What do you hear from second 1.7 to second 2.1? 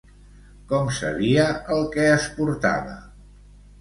el que